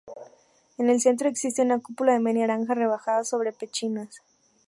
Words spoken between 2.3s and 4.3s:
naranja rebajada sobre pechinas.